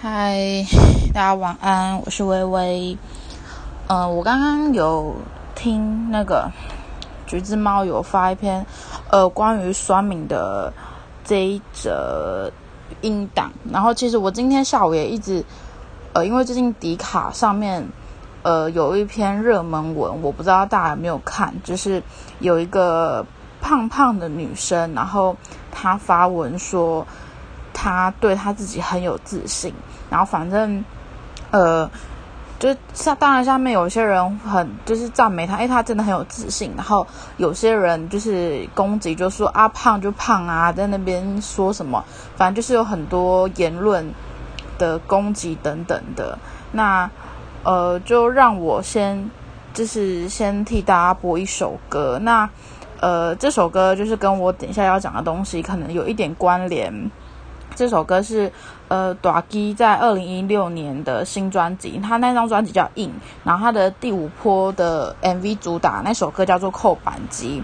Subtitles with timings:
[0.00, 0.64] 嗨，
[1.12, 2.96] 大家晚安，我是微微。
[3.88, 5.16] 嗯，我刚刚有
[5.56, 6.48] 听那个
[7.26, 8.64] 橘子猫有发一篇
[9.10, 10.72] 呃关于酸敏的
[11.24, 12.48] 这一则
[13.00, 15.44] 音档，然后其实我今天下午也一直
[16.12, 17.84] 呃，因为最近迪卡上面
[18.44, 22.00] 呃有一篇热门文，我不知道大家有没有看，就是
[22.38, 23.26] 有一个
[23.60, 25.36] 胖胖的女生，然后
[25.72, 27.04] 她发文说。
[27.80, 29.72] 他对他自己很有自信，
[30.10, 30.84] 然后反正，
[31.50, 31.90] 呃，
[32.58, 36.72] 就下当然下面有些人很就是赞美他，哎，他真的很有自信。
[36.76, 37.06] 然后
[37.36, 42.04] 有些人就是攻击，就说啊胖就胖啊，在那边说什么，
[42.36, 44.10] 反正就是有很多言论
[44.78, 46.38] 的攻击等等的。
[46.72, 47.10] 那
[47.64, 49.30] 呃，就让我先
[49.72, 52.18] 就是先替大家播一首歌。
[52.22, 52.48] 那
[53.00, 57.10] 呃，这首歌就是跟我等一下要讲的东西可能有一点关联。
[57.78, 58.50] 这首歌是
[58.88, 63.10] 呃 d a g 在二零一六年的新专辑，他那张专辑叫《In》，
[63.44, 67.60] 然后他的第五波的 MV 主打那首歌叫做《扣扳机》。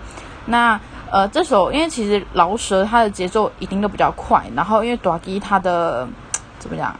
[0.46, 0.80] 那
[1.10, 6.06] 呃这首因为其实饶舌它的节奏一定都比较快，然后因为 d a g 他的
[6.60, 6.94] 怎么讲，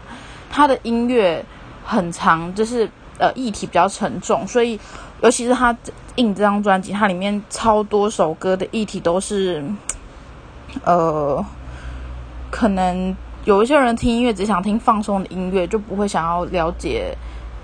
[0.51, 1.45] 他的音乐
[1.85, 4.81] 很长，就是呃议题比较沉重，所以
[5.21, 5.73] 尤其是他
[6.17, 9.65] 《In》这张专辑，它里面超多首歌的议题都是
[10.83, 11.45] 呃。
[12.55, 17.13] 可能有一些人听音乐只想听放松的音乐，就不会想要了解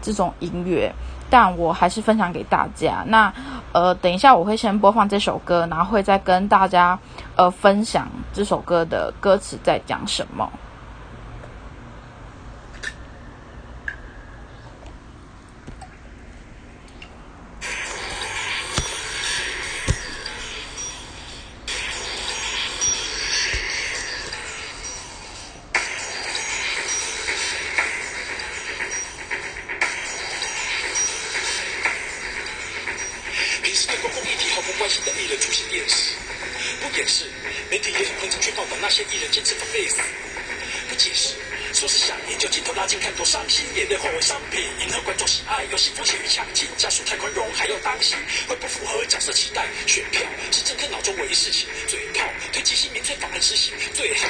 [0.03, 0.93] 这种音乐。
[1.31, 3.05] 但我还是分享给大家。
[3.07, 3.33] 那
[3.71, 6.99] 呃，等一下我会先播放这首歌，然后会再跟大家
[7.37, 10.51] 呃分享这首歌的歌词在讲什么。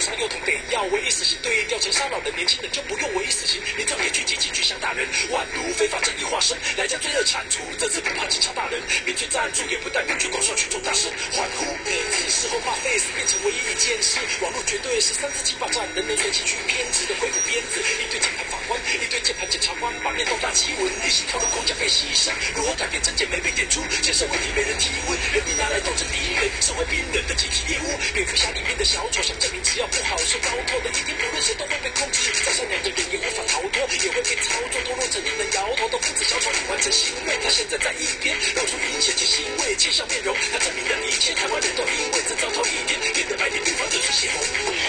[0.00, 1.36] 警察又同得，要唯一死刑。
[1.42, 3.60] 对掉钱、杀脑的年轻人，就不用唯一死刑。
[3.76, 6.56] 民众也去积极去向大人，万毒非法正义化身。
[6.78, 8.80] 来将罪恶铲除，这次不怕警察大人。
[9.04, 11.76] 明确赞助也不带，明确广受群众大声欢呼。
[11.84, 14.16] 各自事后化 face，变成唯一一件事。
[14.40, 16.56] 网络绝对是三字经霸占人人随机去。
[16.66, 22.32] 偏执的鬼谷鞭子，一堆键盘法官，一堆键盘检察官，把面都大旗，闻旅行套路框架被洗一下。
[22.56, 28.00] 如何改变真解没被点出，建设问题没人提问，人民拿来斗争敌人，社会冰冷的集体厌恶。
[28.14, 29.89] 蝙蝠侠里面的小丑想证明只要。
[29.90, 32.30] 不好，受逃脱的一天，不论谁都会被控制。
[32.46, 37.38] 在善良的人也法逃脱，也会被操纵，堕落成人的摇头的疯子小丑，完成心愿。
[37.42, 40.36] 他现在在一边，露出明显气息味，奸笑面容。
[40.52, 44.40] 他证明了一切，台湾人都，因为这糟透一点，变得白天对方的是邪魔。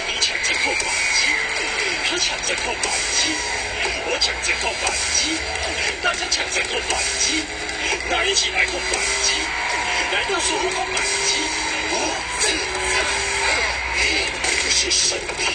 [0.06, 0.86] 他抢在破反
[1.18, 1.34] 击，
[2.06, 3.34] 他抢在破反击，
[4.06, 5.34] 我抢在破反击，
[6.04, 7.42] 大家抢在破反击，
[8.10, 9.34] 哪一起来破反击？
[10.14, 11.42] 来到是悟空反击？
[11.90, 11.96] 我
[12.42, 12.62] 正正
[14.34, 14.41] 正。
[14.82, 15.54] 些身体。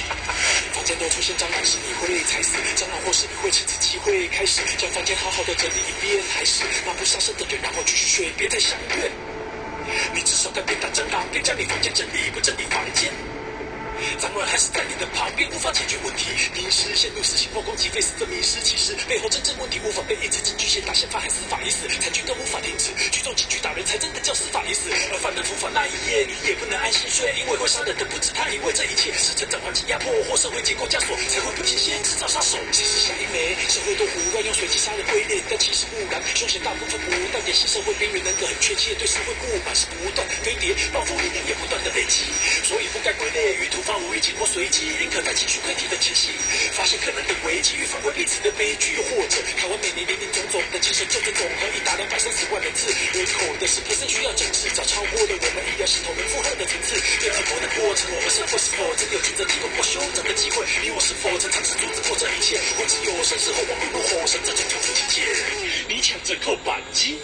[0.73, 9.11] 房间都出现蟑螂时，你会踩死蟑螂，或是你会趁此机会开始将房间好好的整理一遍，还是马不杀生的对，然后继续睡，别再想怨。
[10.15, 13.11] 你至少该边打蟑螂，边将你房间整理，不整理房间。
[14.19, 16.31] 咱们还是在你的旁边，无法解决问题。
[16.55, 24.91] 迷失陷入死刑曝光及非死的迷失，其实背后真正问题无法被一制禁局限打宪法还司法已死，裁决都无法停止，聚众警局打人才真的叫司法已死。
[25.13, 32.59] 而犯人伏法那一夜，你也不能安心睡，因为会杀人的不止他，因为这一切是成长环境压迫或社会结构枷锁，才会不停先制造杀手。
[32.73, 42.29] 其实下一枚，社会多胡乱用水机杀人规定，但其实不然，凶险大部分不但典型社会边缘人格很确切，对社会不满是不断飞碟暴风雨量也不断的累积，
[42.63, 43.86] 所以不盖归类于土。
[43.87, 46.35] 发无预警或随即，宁可在情绪更低的情形，
[46.75, 56.99] 发现可能的危机，预防过彼此的悲剧，又或者台湾每年林林总总的精神症总总和以达两百三十万每次人口的十 p e 需要整治，早超过了我们医疗系统能负荷的层次。
[57.23, 60.67] 变成头的过程，我们是否是否真有权择提供或修正的机会？
[60.83, 62.59] 你我是否曾尝试阻止过这一切？
[62.75, 65.23] 或只有生死后，我们如何生在这条路之间？
[65.87, 67.23] 你抢着扣扳机，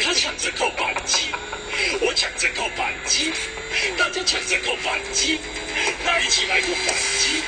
[0.00, 1.28] 他抢着扣扳机。
[2.00, 3.32] 我抢着扣扳机，
[3.96, 5.40] 大家抢着扣扳机，
[6.04, 7.42] 那一起来扣扳机，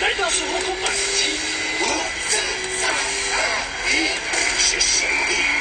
[0.00, 1.38] 来到时候扣扳机，
[1.80, 1.86] 我
[2.80, 2.90] 三
[3.34, 3.38] 二
[3.90, 3.92] 一，
[4.58, 5.53] 是胜利。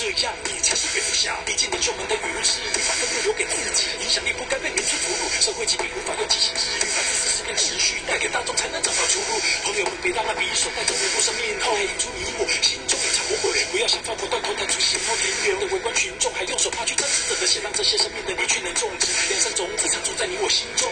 [0.00, 1.36] 这样你才是蝙蝠侠。
[1.44, 9.36] 毕竟你救门的语录是语法分别留给自己，影响力不该被民族俘虏，社会疾病无法用激情治愈，把自私事变持续，带给大众才能找到出路。
[9.62, 20.88] 朋友们别让那匕首带着无辜生命后，引出你我心中一场魔鬼，不要想放火断头，弹出刑后庭园的围观群众，还用手帕去沾死者的血，让这些生命的你去能种植，良善种子常种在你我心中，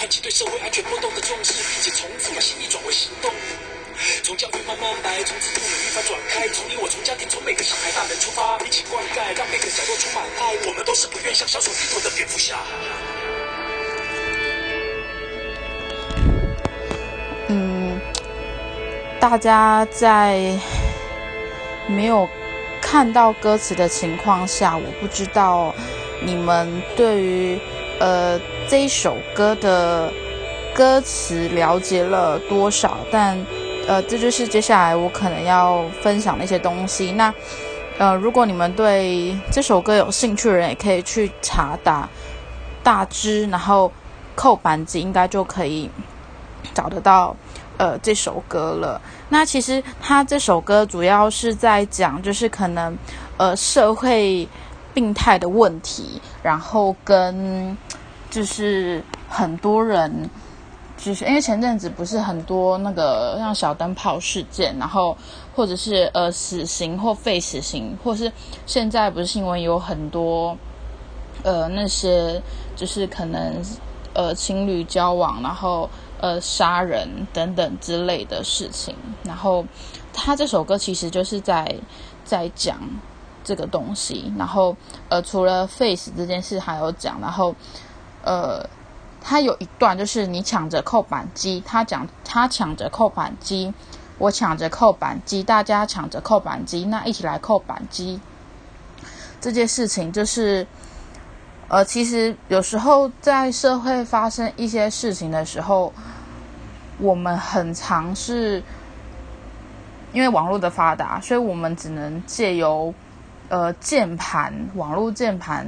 [0.00, 3.30] 唤起对社会安全波动的重视，并且从此把心意转为行动。
[4.30, 6.46] 从教育慢慢来，从此不能无法转开。
[6.50, 10.54] 从你我从家庭，从每个小孩大人出发，一起灌溉，让每个角落充满爱。
[10.68, 12.54] 我们都是不愿向小丑低头的蝙蝠侠。
[17.48, 18.00] 嗯，
[19.18, 20.56] 大家在
[21.88, 22.28] 没有
[22.80, 25.74] 看到歌词的情况下，我不知道
[26.22, 27.58] 你们对于
[27.98, 30.12] 呃这一首歌的
[30.72, 33.36] 歌词了解了多少，但
[33.86, 37.12] 呃这就是接下来我可能要分享的一些东西。
[37.12, 37.32] 那
[37.98, 42.08] 呃如果你们对这首歌有兴趣的人，也可以去查打
[42.82, 43.92] 大支，然后
[44.34, 45.90] 扣板子，应该就可以。
[46.72, 47.34] 找得到，
[47.78, 49.00] 呃，这首歌了。
[49.28, 52.96] 那其实他这首歌主要是在讲，就是可能，
[53.38, 54.46] 呃，社会
[54.94, 57.76] 病态的问题，然后跟
[58.30, 60.30] 就是很多人，
[61.02, 65.16] 就是因为前阵子不是很多那个像小灯泡事件，然后
[65.54, 68.30] 或者是呃死刑或废死刑，或是
[68.66, 70.56] 现在不是新闻有很多，
[71.42, 72.40] 呃，那些
[72.76, 73.62] 就是可能
[74.14, 75.88] 呃情侣交往，然后。
[76.22, 78.94] 呃，杀人等等之类的事情，
[79.24, 79.64] 然后
[80.12, 81.74] 他这首歌其实就是在
[82.26, 82.78] 在讲
[83.42, 84.76] 这个东西，然后
[85.08, 87.54] 呃，除了 face 这件事还有讲，然后
[88.22, 88.62] 呃，
[89.20, 93.72] 他有一段就是你抢着扣板机，他讲他抢着扣板机，
[94.18, 98.20] 我抢着扣板机，大家抢着扣板机，那一起来扣板机，
[99.40, 100.66] 这件事情就是。
[101.72, 105.92] 呃，其实有时候在社会发生一些事情的时候，
[106.98, 108.60] 我们很常是，
[110.12, 112.92] 因为网络的发达，所以我们只能借由
[113.48, 115.64] 呃键盘、网络键盘，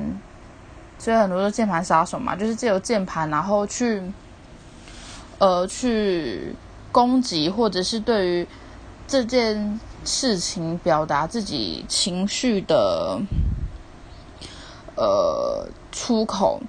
[1.02, 4.00] 所以很多都键盘杀手嘛，就是借由键盘，然后去
[5.38, 6.54] 呃去
[6.93, 8.46] 攻击，或者是对于
[9.08, 13.19] 这件事情表达自己情绪的。
[14.94, 16.60] 呃，出口，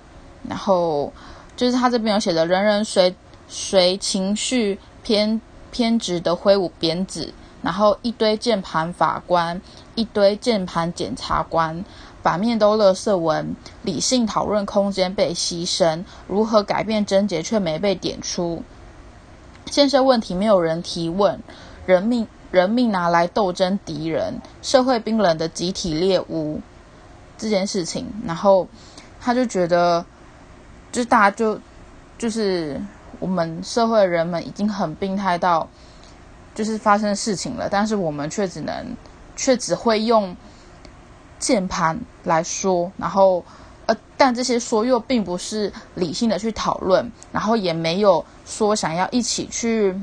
[0.48, 1.12] 然后
[1.58, 3.14] 就是他这边有写的，人人随
[3.50, 5.40] 随情绪偏
[5.72, 9.62] 偏执的挥舞鞭子，然后一堆键盘法官，
[9.96, 11.84] 一堆键盘检察官，
[12.24, 18.64] 版面都乐色文，理性讨论空间被牺牲，如何改变症结却没被点出，
[19.66, 21.40] 建设问题没有人提问，
[21.86, 26.62] 人命人命拿来斗争敌人，社会冰冷的集体猎物。
[27.36, 28.66] 这件事情，然后
[29.20, 30.06] 他就觉得，
[30.94, 31.60] 就大家就
[32.18, 32.80] 就是
[33.20, 35.68] 我们社会人们已经很病态到，
[36.56, 38.96] 就是发生事情了，但是我们却只能
[39.36, 40.34] 却只会用
[41.44, 43.44] 键盘来说，然后
[43.86, 50.00] 呃，但这些说又并不是理性的去讨论，然后也没有说想要一起去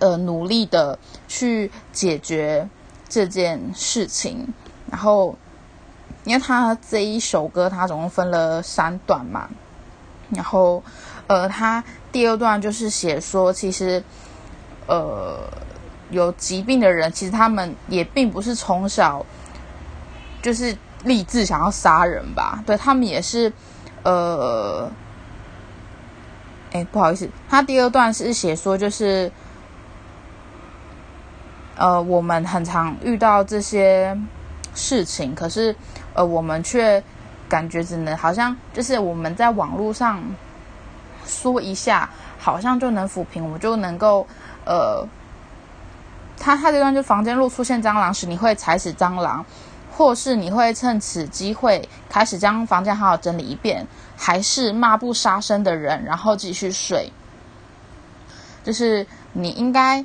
[0.00, 2.68] 呃努力的去解决
[3.08, 4.46] 这件事情，
[4.90, 5.34] 然后。
[6.24, 9.48] 因为他这一首歌，他总共分了三段嘛，
[10.28, 10.82] 然后，
[11.26, 14.04] 呃，他第二段就是写说，其实，
[14.86, 15.48] 呃，
[16.10, 19.24] 有疾病的人，其实他们也并不是从小
[20.42, 22.62] 就是立志想要杀人吧？
[22.66, 23.52] 对他们也是，
[24.02, 24.90] 呃，
[26.72, 29.30] 哎，不好意思，他第二段是写说，就是，
[31.76, 34.18] 呃，我们很常遇到这些
[34.74, 35.74] 事情，可是。
[36.12, 37.00] 呃，我们却
[37.48, 40.20] 感觉只能好像就是我们在网络上
[41.24, 44.26] 说一下，好像就能抚平，我们就能够
[44.64, 45.06] 呃，
[46.36, 49.46] 他他这段就房间若出现蟑螂时，你会踩死蟑螂，
[50.00, 57.12] 或是你会趁此机会开始将房间好好整理一遍，还是骂不杀生的人，然后继续睡，
[58.64, 60.02] 就是你应该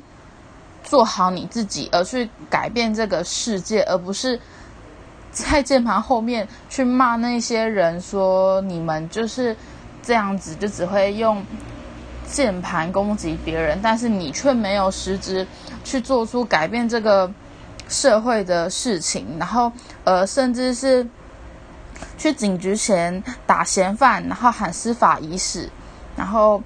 [0.84, 4.38] 做好你自己，而去改变这个世界，而不是。
[5.32, 9.56] 在键盘后面去骂那些人，说你们就是
[10.02, 11.42] 这样子，就只会用
[12.26, 15.46] 键盘攻击别人，但是你却没有实质
[15.84, 17.30] 去做出改变这个
[17.88, 19.72] 社会的事情，然后
[20.04, 21.06] 呃，甚至是
[22.18, 25.70] 去警局前打嫌犯，然后喊司法已死，
[26.16, 26.62] 然后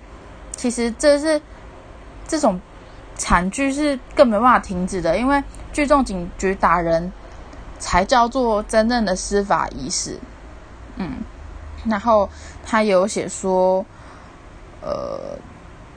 [0.56, 1.40] 其实这是
[2.26, 2.60] 这种
[3.16, 7.12] 惨剧是更没办法停止的，因为聚众警局打人。
[7.82, 10.18] 才叫做真正的司法仪式，
[10.96, 11.14] 嗯，
[11.86, 12.28] 然后
[12.62, 13.82] 他有写说，
[14.82, 15.38] 呃，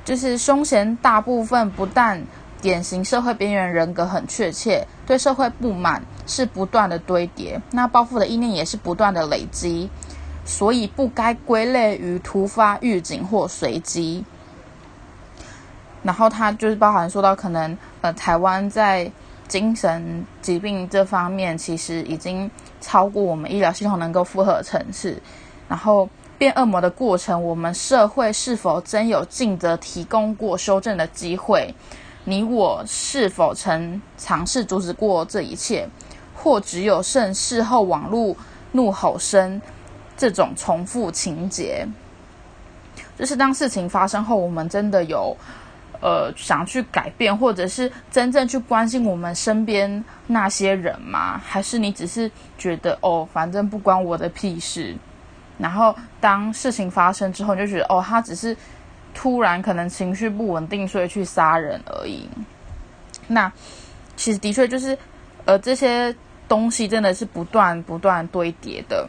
[0.06, 2.24] 就是凶嫌大部分不但
[2.64, 9.88] 典型社会边缘人格很确切，对社会不满是不断的堆叠，那报复的意念也是不断的累积，
[10.46, 14.24] 所以不该归类于突发预警或随机。
[16.02, 19.12] 然后他就是包含说到可能呃台湾在。
[19.46, 22.50] 精神疾病这方面其实已经
[22.82, 25.22] 超过我们医疗系统能够负荷层次。
[25.68, 31.72] 然后变恶魔的过程，我们社会是否真有尽责提供过修正的机会？
[32.26, 35.88] 你我是否曾尝试阻止过这一切？
[36.36, 38.36] 或只有剩事后网络
[38.74, 39.62] 怒吼声
[40.18, 41.88] 这种重复情节？
[43.18, 45.36] 就是当事情发生后，我们真的有？
[46.02, 51.40] 呃，想去改变，或者是真正去关心我们身边那些人吗？
[51.46, 54.94] 还是你只是觉得哦，反正不关我的屁事？
[55.58, 58.54] 然后当事情发生之后，你就觉得哦，他只是
[59.14, 62.28] 突然可能情绪不稳定，所以去杀人而已。
[63.28, 63.52] 那
[64.16, 64.98] 其实的确就是，
[65.46, 66.16] 呃，这些
[66.48, 69.08] 东西真的是不断不断堆叠的。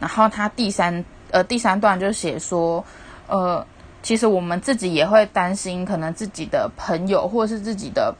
[0.00, 2.84] 然后他第三呃第三段就写说，
[3.26, 3.66] 呃。
[4.04, 8.14] 其实我们自己也会担心，可能自己的朋友或是自己的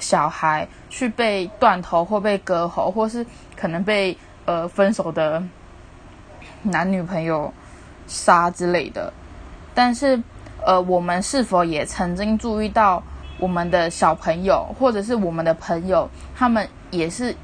[0.00, 5.40] 小孩去被断头或被割喉，或是可能被呃分手的
[6.64, 7.54] 男女朋友
[8.08, 9.12] 杀之类的。
[9.74, 10.20] 但是
[10.64, 13.02] 呃，我们是否也曾经注意到
[13.38, 17.34] 我们的小朋友或者是我们的朋友，他们也是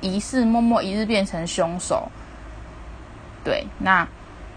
[0.00, 2.08] 疑似默默一日变成凶手？
[3.44, 4.06] 对，那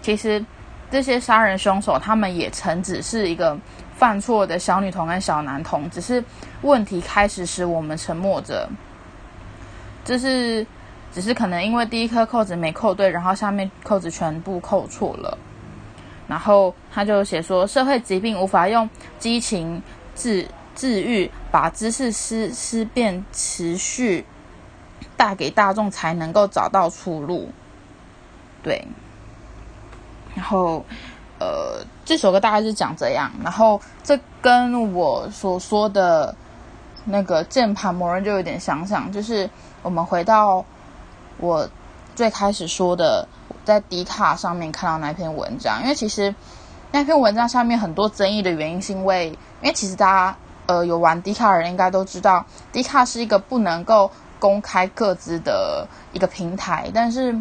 [0.02, 0.44] 其实。
[0.92, 3.56] 这些杀人凶手，他们也曾只是一个
[3.94, 6.24] 犯错的小女童跟小男童，只是
[6.62, 8.68] 问题开始时我们沉默着，
[10.04, 10.66] 就是
[11.12, 15.38] 只是可能因为第一颗扣子没扣对，然后下面扣子全部扣错了，
[16.30, 19.82] 然后他就写说，社会疾病无法用激情
[20.14, 20.46] 治
[20.76, 24.24] 治愈，把知识思思辨持续
[25.16, 27.50] 带给大众，才能够找到出路，
[28.62, 28.86] 对。
[30.36, 30.84] 然后，
[31.40, 33.28] 呃，这首歌大概是讲这样。
[33.42, 36.32] 然后，这跟我所说的
[37.06, 39.10] 那个键盘魔人就有点相像。
[39.10, 39.50] 就是
[39.82, 40.64] 我们回到
[41.38, 41.68] 我
[42.14, 43.26] 最开始说的，
[43.64, 45.80] 在迪卡上面看到那篇文章。
[45.82, 46.34] 因为其实
[46.92, 49.28] 那篇文章下面很多争议的原因，是因为
[49.60, 50.36] 因为其实大家
[50.66, 57.36] 呃有玩迪卡的人应该都知道，迪卡是一个不能够公开各自的一个平台，但是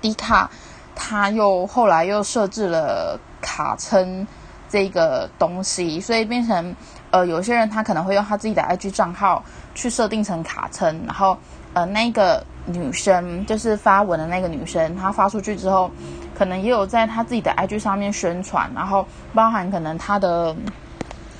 [0.00, 0.50] 迪卡。
[0.96, 4.24] 他又后来又设置了卡称
[4.68, 6.76] 这个东西，所以变成
[7.10, 9.42] 呃，有些人他可能会用他自己的 IG 账号
[9.74, 11.36] 去设定成卡称，然后
[11.74, 15.90] 呃，那个女生就是发文的那个女生，她发出去之后，
[16.34, 20.56] 可能也有在她自己的 IG 上面宣传，然后包含可能她的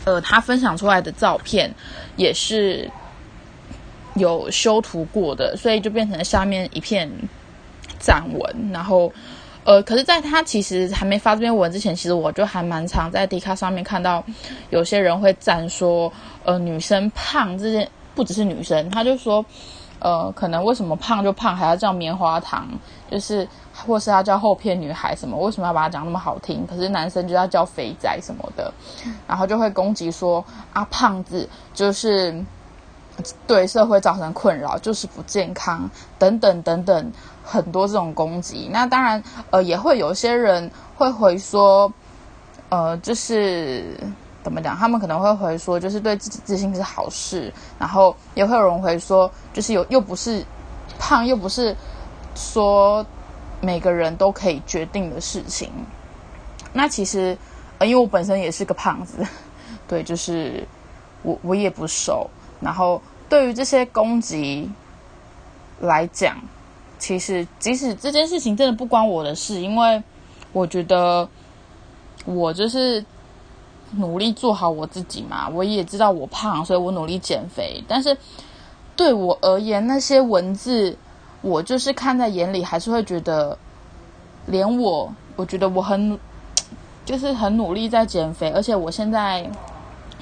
[0.04, 1.72] 呃，她分享出来的照片
[2.16, 2.90] 也是
[4.14, 7.10] 有修图过的，所以就变成下面一片
[7.98, 9.10] 赞文，然后。
[9.66, 14.22] 呃，可是，在他其实还没发这篇文之前，其实我就还蛮常在迪卡上面看到
[14.68, 16.12] 有些人会赞说，
[16.44, 19.42] 呃，女生胖这件不只是女生，他就说，
[20.04, 22.68] 呃，可能为什么胖就胖还要叫棉花糖，
[23.10, 26.66] 就是或是要叫厚片女孩什么，为什么要把它讲那么好听？
[26.66, 28.70] 可是男生就要叫肥仔什么的，
[29.26, 30.44] 然后就会攻击说
[30.74, 32.44] 啊，胖子就是
[33.46, 37.12] 对社会造成困扰，就是不健康等等等等。
[37.46, 41.92] 很多这种攻击，那当然，呃，也会有些人会回说，
[42.70, 44.00] 呃，就是
[44.44, 44.76] 怎么讲？
[44.76, 47.52] 他们可能会回说，就是对自己自信是好事。
[47.78, 50.44] 然后也会有人回说，就是有又不是
[50.98, 51.74] 胖，又不是
[52.34, 53.04] 说
[53.62, 55.70] 每个人都可以决定的事情。
[56.74, 57.36] 那其实，
[57.80, 59.26] 因为我本身也是个胖子，
[59.88, 60.62] 对，就是
[61.22, 62.28] 我我也不瘦。
[62.60, 64.70] 然后对于这些攻击
[65.80, 66.36] 来讲，
[66.98, 70.02] 其实，即使这件事情真的不关我的事，因为
[70.52, 71.28] 我觉得
[72.24, 73.04] 我就是
[73.98, 75.48] 努力做好我自己嘛。
[75.48, 77.82] 我也知道我胖，所以我努力减肥。
[77.86, 78.16] 但是
[78.96, 80.96] 对我而言，那些文字
[81.42, 83.58] 我就是看在眼里，还是会觉得，
[84.46, 86.18] 连我，我觉得我很，
[87.04, 89.50] 就是很努力在减肥，而且我现在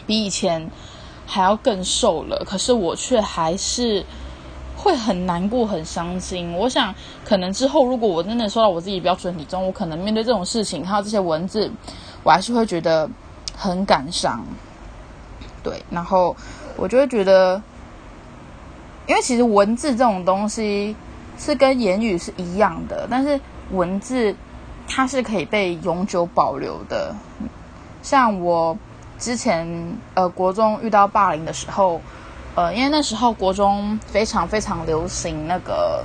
[0.06, 0.70] 比以前
[1.26, 4.04] 还要更瘦了，可是我却还是
[4.76, 6.52] 会很难过、很伤心。
[6.54, 6.92] 我想，
[7.24, 11.70] 可能之后如果我真的瘦到我自己标准体重，我可能面对这种事情，看到这些文字，
[12.24, 13.08] 我还是会觉得
[13.56, 14.44] 很感伤。
[15.62, 16.36] 对，然后
[16.76, 17.62] 我就会觉得。
[19.04, 20.94] 因为其实文字这种东西
[21.36, 23.38] 是跟言语是一样的，但是
[23.72, 24.34] 文字
[24.86, 27.12] 它是可以被永久保留的。
[28.00, 28.78] 像我
[29.18, 29.66] 之前
[30.14, 32.00] 呃国中遇到霸凌的时候，
[32.54, 36.04] 呃因为那时候国中非常非常流行那个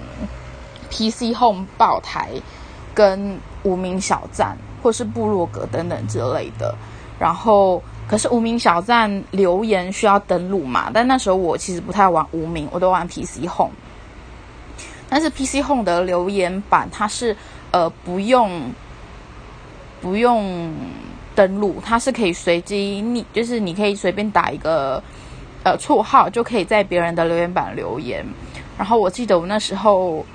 [0.89, 2.31] PC Home 爆台
[2.95, 6.73] 跟无名小站或是部落格等等之类的，
[7.19, 7.81] 然后。
[8.09, 10.89] 可是无名小站留言需要登录嘛？
[10.93, 13.73] 但那时候我其实不太玩无名，我都玩 PC Home。
[15.09, 17.35] 但是 PC Home 的留言板它是
[17.71, 18.71] 呃不用
[19.99, 20.73] 不用
[21.35, 25.03] 登录，它是可以随机你就是你可以随便打一个
[25.63, 28.25] 呃绰号，就可以在别人的留言板留言。
[28.77, 30.25] 然后我记得我那时候，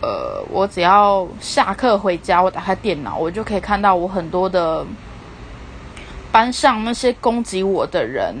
[0.00, 4.86] 呃，我只要下课回家，我打开电脑，我就可以看到我很多的。
[6.32, 8.34] 班上那些攻击我的人，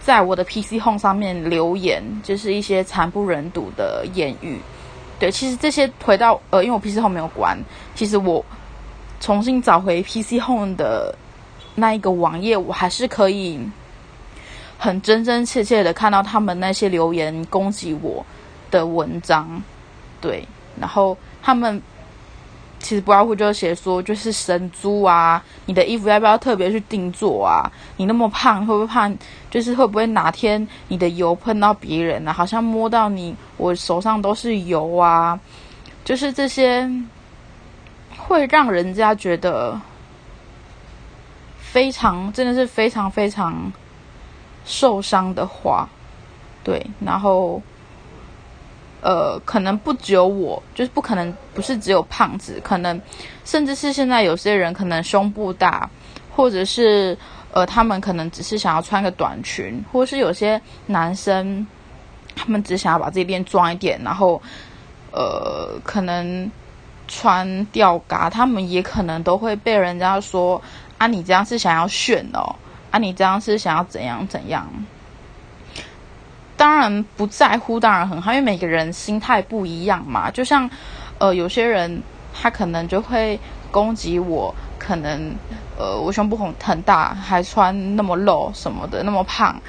[0.00, 4.58] 在我的 PC Home 上面留言，就是一些惨不忍睹的言语。
[5.18, 7.58] 对，其实这些回到呃，因为我 PC Home 没有关，
[7.94, 8.44] 其实我
[9.20, 11.14] 重新找回 PC Home 的
[11.74, 13.60] 那一个网页，我还是可以
[14.78, 18.24] 很真真切切的看到他们那些留言攻击我
[18.70, 19.62] 的文章。
[20.20, 20.46] 对，
[20.78, 21.80] 然后他们。
[22.84, 27.72] 其实不外乎就写说，就是神猪啊，你的衣服要不要特别去定做啊？
[27.96, 29.10] 你那么胖，会不会怕？
[29.50, 32.32] 就是会不会哪天你的油喷到别人啊？
[32.32, 35.40] 好像摸到你，我手上都是油啊！
[36.04, 36.86] 就是这些
[38.18, 39.80] 会让人家觉得
[41.58, 43.72] 非常，真的是非常非常
[44.66, 45.88] 受伤的话，
[46.62, 47.62] 对，然后。
[49.04, 52.98] 呃，可能不只有我，就是不可能不是只有胖子，可能
[53.44, 55.88] 甚至是现在有些人可能胸部大，
[56.34, 57.14] 或者是
[57.52, 61.66] 呃，他们可能只是想要穿个短裙，或是有些男生
[62.34, 64.40] 他们只想要把自己练壮一点，然后
[65.12, 66.50] 呃，可能
[67.06, 70.60] 穿吊嘎，他们也可能都会被人家说
[70.96, 72.56] 啊，你这样是想要炫哦，
[72.90, 74.66] 啊，你这样是想要怎样怎样。
[76.56, 80.30] 当然不在乎，当然很好，因为每个人心态不一样嘛。
[80.30, 80.70] 就像，
[81.18, 82.00] 呃，有些人
[82.32, 83.38] 他可能就会
[83.72, 85.34] 攻击我，可能
[85.76, 89.60] 呃我胸部很很大，还穿那么露什么的，那么胖，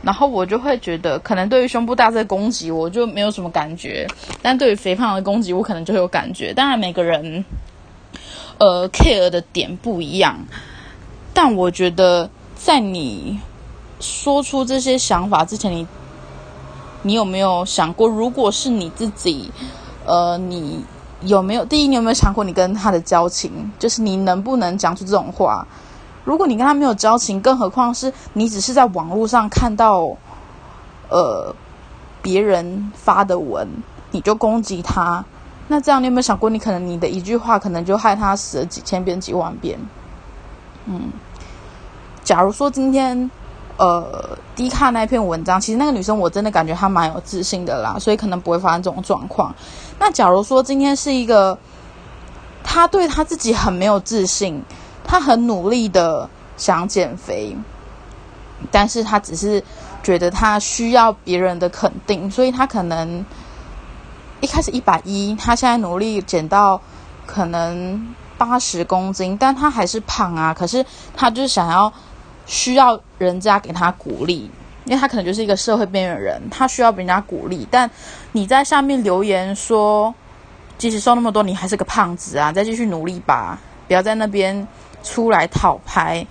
[0.00, 4.06] 然后我就会觉得，可能对于胸部大这攻击我就没有什么感觉，
[4.40, 6.54] 但对于肥胖的攻击我可能就有感觉。
[6.54, 7.44] 当然每个人
[8.58, 10.38] 呃 care 的点不一样，
[11.34, 13.40] 但我觉得在你
[13.98, 15.84] 说出这些想法之前，你。
[17.08, 19.50] 你有没有想过，如果是你自己，
[20.04, 20.84] 呃，你
[21.22, 21.64] 有没有？
[21.64, 23.72] 第一，你有没有想过你跟他的交情？
[23.78, 25.66] 就是你能不能讲出这种话？
[26.24, 30.18] 如果你跟他没有交情，更何况是你只是在网络上看到，
[31.08, 31.54] 呃，
[32.20, 33.66] 别人发的文，
[34.10, 35.24] 你就攻击他？
[35.68, 39.78] 那这样你有没有想过，你可能你的一句话，可能就害他死了几千遍、几万遍？
[40.84, 41.10] 嗯，
[42.22, 43.30] 假如说今天。
[43.78, 49.54] 呃，低卡那篇文章，其实那个女生我真的感觉她蛮有自信的啦，所以可能不会发生这种状况。
[50.00, 51.56] 那假如说今天是一个，
[52.64, 54.60] 她对她自己很没有自信，
[55.04, 57.56] 她很努力的想减肥，
[58.72, 59.62] 但是她只是
[60.02, 63.24] 觉得她需要别人的肯定，所以她可能
[64.40, 66.80] 一开始一百一，她现在努力减到
[67.26, 70.52] 可能八十公斤，但她还是胖啊。
[70.52, 70.84] 可是
[71.16, 71.92] 她就是想要。
[72.50, 74.50] 需要人家给他鼓励，
[74.84, 77.66] 因为他可能就是一个社会边缘人，他需要别人家鼓励。
[77.70, 77.90] 但
[78.32, 80.14] 你在下面留言说，
[80.78, 84.66] 即使瘦那么多，你还是个胖子啊，再继续努力吧，不要在那边
[85.02, 86.26] 出来讨拍。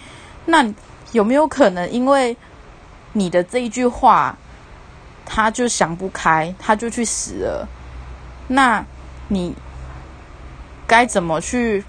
[0.46, 0.66] 那
[1.12, 2.36] 有没有可能，因为
[3.14, 4.38] 你的这一句话，
[5.26, 7.68] 他就想不开，他就去死了？
[8.48, 8.86] 那
[9.28, 9.54] 你
[10.88, 11.84] 该怎么去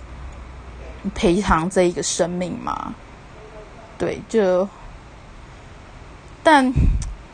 [1.15, 2.93] 赔偿这一个生命吗？
[3.97, 4.69] 对，就，
[6.51, 6.73] 但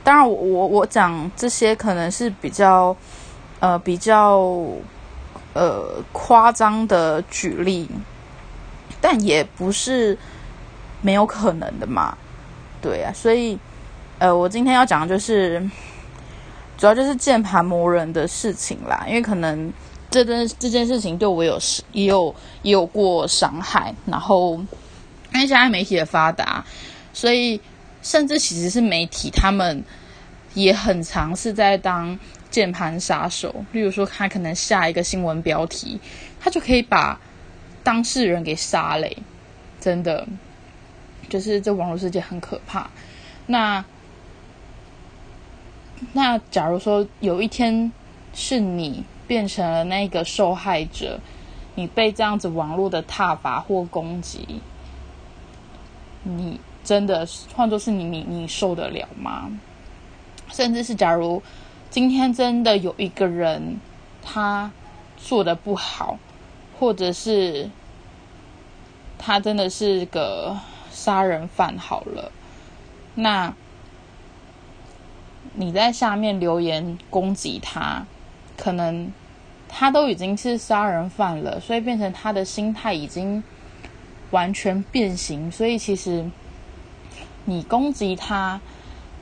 [0.03, 2.97] 当然，我我我讲这些可能是比较，
[3.61, 4.41] 呃，比较，
[5.53, 7.89] 呃，夸张的举例，
[9.01, 10.19] 但也不是
[11.01, 12.19] 没有可能的嘛。
[12.83, 13.57] 对啊，所以，
[14.19, 15.63] 呃，我今天要讲的就是，
[16.77, 19.73] 主要就是键盘磨人的事情啦，因为可能
[20.11, 21.57] 这件这件事情对我有
[21.93, 24.55] 也有也有过伤害，然后
[25.33, 26.65] 因为现在媒体的发达，
[27.13, 27.61] 所以
[28.05, 29.83] 甚至其实是媒体他们
[30.55, 32.17] 也很常是在当
[32.51, 35.99] 键盘杀手，例如说他可能下一个新闻标题，
[36.39, 37.19] 他就可以把
[37.83, 39.17] 当事人给杀嘞，
[39.81, 40.25] 真的，
[41.29, 42.89] 就是这网络世界很可怕。
[43.47, 43.85] 那。
[46.13, 47.91] 那假如说有一天
[48.35, 51.19] 是你变成了那个受害者，
[51.77, 54.61] 你被这样子网络的挞伐或攻击，
[56.25, 59.51] 你真的换作是你，你你受得了吗？
[60.53, 61.43] 甚至是假如
[61.91, 63.81] 今天真的有一个人
[64.23, 64.71] 他
[65.17, 66.19] 做的不好，
[66.79, 67.69] 或者是
[69.19, 70.57] 他真的是个
[70.93, 72.31] 杀人犯，好了，
[73.15, 73.53] 那。
[75.57, 78.05] 你在下面留言攻击他，
[78.57, 79.13] 可能
[79.69, 83.41] 他都已经是杀人犯了，所以变成他的心态已经
[84.33, 85.49] 完全变形。
[85.53, 86.29] 所以其实
[87.45, 88.61] 你攻击他，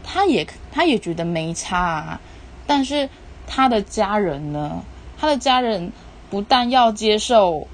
[0.02, 2.20] 他也他也觉得没差啊。
[2.66, 3.08] 但是
[3.46, 4.82] 他的家人呢？
[5.18, 5.92] 他的家人
[6.30, 7.66] 不但要接受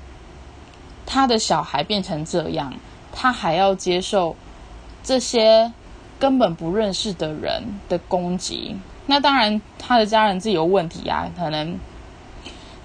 [1.06, 2.74] 他的小孩变成这样，
[3.12, 4.36] 他还要接受
[5.02, 5.72] 这些。
[6.20, 11.30] 根本不认识的人的攻击，那当然他的家人自己有问题啊。
[11.38, 11.78] 可能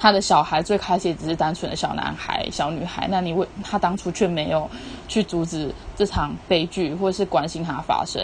[0.03, 4.69] 他的小孩最开始也只是单纯的小男孩、小女孩，那你为他当初却没有
[5.07, 8.21] 去阻止这场悲剧，或是关心他发生？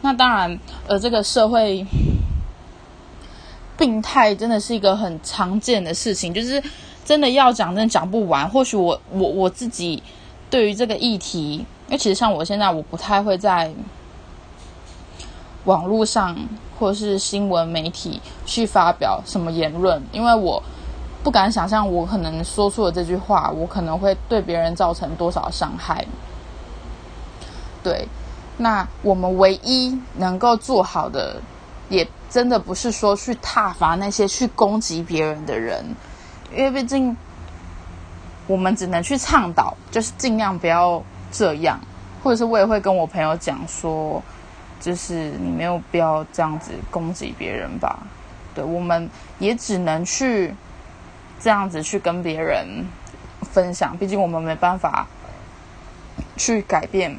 [0.00, 1.86] 那当然，呃，这个社会
[3.76, 6.62] 病态真的是一个很常见的事情，就是
[7.04, 8.48] 真的要讲，真的讲不完。
[8.48, 10.02] 或许我我我自己
[10.48, 13.70] 对于这个议题，因为其实像我现在，我不太会在。
[15.64, 16.34] 网络上
[16.78, 20.62] 或是新闻媒体去发表什么言论，因为我
[21.22, 26.04] 不敢想象，我可能说出了这句话，我可能会对别人造成多少伤害。
[27.82, 28.06] 对，
[28.56, 31.40] 那我们唯一能够做好的，
[31.88, 35.84] 也真的不是说去挞伐那些去攻击别人的人，
[36.56, 37.16] 因为毕竟
[38.46, 41.78] 我们只能去倡导，就是尽量不要这样，
[42.22, 44.22] 或者是我也会跟我朋友讲说。
[44.80, 47.98] 就是你没有必要这样子攻击别人吧？
[48.54, 50.54] 对，我们也只能去
[51.40, 52.86] 这样子去跟别人
[53.52, 55.06] 分享，毕竟我们没办法
[56.36, 57.16] 去改变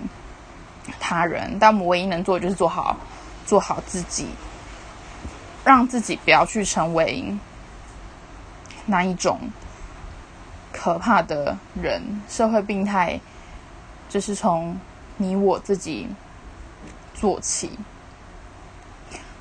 [1.00, 2.98] 他人，但我们唯一能做的就是做好
[3.46, 4.28] 做好自己，
[5.64, 7.36] 让自己不要去成为
[8.86, 9.40] 那一种
[10.72, 12.02] 可怕的人。
[12.28, 13.20] 社会病态
[14.08, 14.78] 就是从
[15.18, 16.08] 你我自己。
[17.12, 17.72] 做起，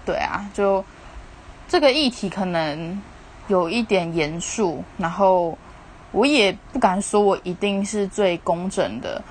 [0.05, 0.85] 对啊，就
[1.69, 3.01] 这个议题可能
[3.49, 5.59] 有一点严肃，然后
[6.13, 9.23] 我也不敢说我一定是最工整的，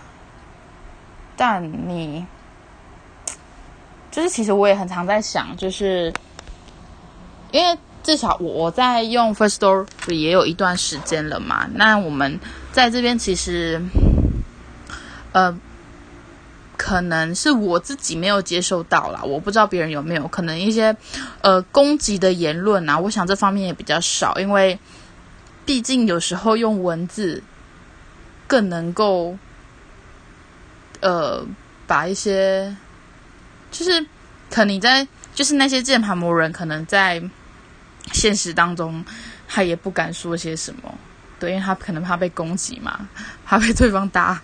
[1.35, 2.25] 但你
[4.11, 6.13] 就是其实我也很常在想，就是
[7.51, 12.39] 因为至少我我在用 First Story 也有一段时间了嘛，那我们
[12.71, 13.81] 在这边其实，
[15.31, 15.57] 呃。
[16.87, 20.25] 可能是我自己没有接受到啦，我不知道别人有没有。
[20.29, 20.95] 可能一些
[21.41, 24.79] 呃攻击的言论啊，我想这方面也比较少，因为
[25.65, 27.43] 毕竟有时候用文字
[28.47, 29.37] 更能够
[31.01, 31.45] 呃
[31.85, 32.73] 把一些
[33.69, 34.01] 就是
[34.49, 37.21] 可能你在就是那些键盘魔人，可能在
[38.13, 39.03] 现实当中
[39.45, 40.97] 他也不敢说些什么，
[41.37, 43.09] 对，因为他可能怕被攻击嘛，
[43.43, 44.41] 怕被对方打，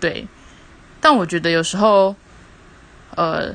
[0.00, 0.26] 对。
[1.04, 2.16] 但我觉得有时候，
[3.14, 3.54] 呃，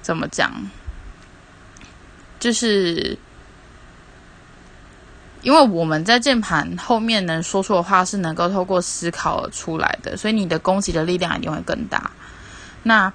[0.00, 0.52] 怎么讲？
[2.38, 3.18] 就是
[5.42, 12.08] 因为我们在键盘后面能说出的话是能够透过思考而出来的，所以你的攻击的力量一定会更大。
[12.84, 13.12] 那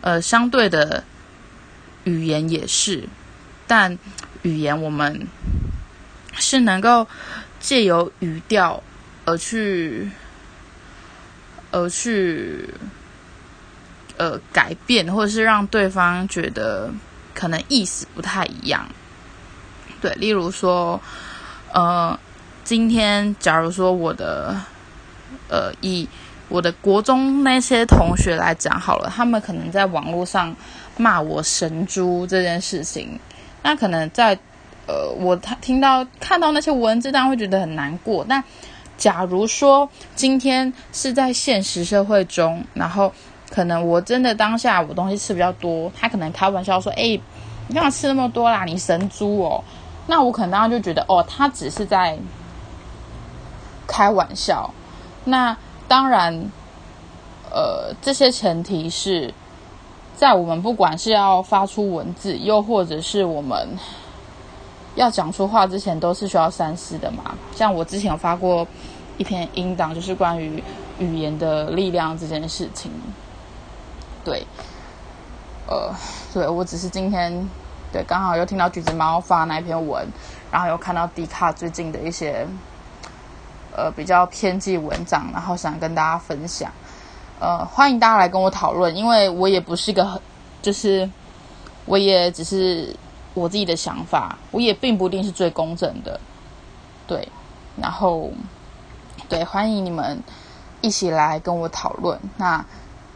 [0.00, 1.02] 呃，相对的
[2.04, 3.08] 语言也是，
[3.66, 3.98] 但
[4.42, 5.26] 语言我们
[6.34, 7.08] 是能够
[7.58, 8.80] 借由语调
[9.24, 10.08] 而去。
[11.70, 12.72] 而去，
[14.16, 16.90] 呃，改变，或者是让对方觉得
[17.34, 18.88] 可能意思不太一样。
[20.00, 20.98] 对，例如说，
[21.72, 22.18] 呃，
[22.64, 24.58] 今天假如说我的，
[25.48, 26.08] 呃，以
[26.48, 30.56] 我的国中那些同学来讲好了，他们可能在网络上
[30.96, 33.20] 骂我神猪这件事情，
[33.62, 34.38] 那可能在，
[34.86, 38.42] 呃，我他听到看到那些文字，当然会觉得很难过，但。
[38.98, 43.10] 假如说今天是在现实社会中，然后
[43.48, 47.18] 可能我真的当下我东西吃比较多，他可能开玩笑说：“哎，
[47.68, 48.64] 你干嘛吃那么多啦？
[48.64, 49.64] 你神猪哦！”
[50.06, 52.18] 那我可能当时就觉得，哦，他只是在
[53.86, 54.70] 开玩笑。
[55.24, 55.56] 那
[55.86, 56.50] 当然，
[57.50, 59.32] 呃，这些前提是
[60.16, 63.68] 在我们不管是要发出文字，又或者是我们
[64.98, 67.34] 要讲出话之前，都是需要三思的嘛。
[67.54, 68.66] 像我之前有发过
[69.16, 70.62] 一篇音档，就是关于
[70.98, 72.90] 语言的力量这件事情。
[74.24, 74.46] 对，
[75.66, 75.94] 呃，
[76.34, 77.48] 对我只是今天。
[77.90, 80.06] 对，刚好又听到橘子猫发那篇文，
[80.52, 82.46] 然后又看到迪卡最近的一些
[83.74, 86.70] 呃比较偏激文章，然后想跟大家分享。
[87.40, 90.20] 呃，欢迎大家来跟我讨论，因为我也不是一个很，
[90.60, 91.08] 就是
[91.86, 92.94] 我也只是
[93.38, 96.20] 我自己的想法，我也并不一定是最公正的。
[97.06, 97.26] 对，
[97.76, 98.30] 然后
[99.28, 100.22] 对，欢迎你们
[100.80, 102.18] 一起来跟我讨论。
[102.36, 102.64] 那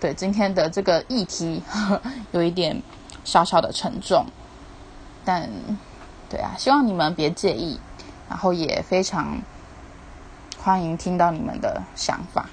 [0.01, 1.63] 对今天的这个议题
[2.33, 2.81] 有一点
[3.25, 4.25] 小小的沉重。
[5.25, 5.49] 但，
[6.29, 7.79] 对啊，希望你们别介意，
[8.29, 9.41] 然后也非常
[10.59, 12.49] 欢迎听到你们的想法。